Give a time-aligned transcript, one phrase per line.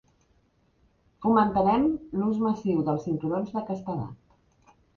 [1.25, 1.85] Fomentaren
[2.21, 4.77] l'ús massiu dels cinturons de castedat.